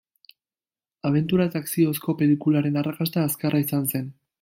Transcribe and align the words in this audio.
Abentura 1.09 1.47
eta 1.51 1.61
akziozko 1.65 2.17
pelikularen 2.23 2.83
arrakasta 2.85 3.31
azkarra 3.31 3.65
izan 3.69 3.91
zen. 3.95 4.15